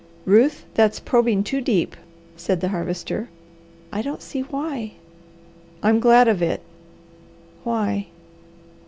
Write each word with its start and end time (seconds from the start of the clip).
"Ruth, 0.25 0.65
that's 0.73 0.99
probing 0.99 1.43
too 1.43 1.61
deep," 1.61 1.95
said 2.35 2.59
the 2.59 2.69
Harvester. 2.69 3.29
"I 3.91 4.01
don't 4.01 4.23
see 4.23 4.41
why!" 4.41 4.93
"I'm 5.83 5.99
glad 5.99 6.27
of 6.27 6.41
it!" 6.41 6.61
"Why?" 7.63 8.07